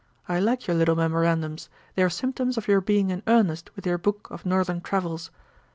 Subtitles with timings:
[0.27, 3.99] I like your little memorandums; they are symptoms of your being in earnest with your
[3.99, 5.29] book of northern travels.